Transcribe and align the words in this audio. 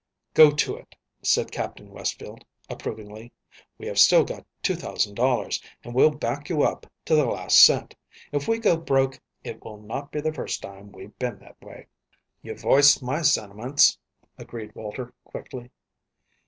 "Go 0.33 0.49
to 0.49 0.75
it," 0.77 0.95
said 1.21 1.51
Captain 1.51 1.91
Westfield, 1.91 2.43
approvingly. 2.71 3.31
"We 3.77 3.85
have 3.85 3.99
still 3.99 4.23
got 4.23 4.47
$2,000, 4.63 5.63
and 5.83 5.93
we'll 5.93 6.09
back 6.09 6.49
you 6.49 6.63
up 6.63 6.87
to 7.05 7.13
the 7.13 7.25
last 7.27 7.63
cent. 7.63 7.93
If 8.31 8.47
we 8.47 8.57
go 8.57 8.77
broke, 8.77 9.21
it 9.43 9.63
will 9.63 9.77
not 9.77 10.11
be 10.11 10.19
the 10.19 10.33
first 10.33 10.63
time 10.63 10.91
we've 10.91 11.19
been 11.19 11.37
that 11.41 11.61
way." 11.61 11.85
"You've 12.41 12.61
voiced 12.61 13.03
my 13.03 13.21
sentiments," 13.21 13.99
agreed 14.39 14.73
Walter, 14.73 15.13
quickly. 15.23 15.69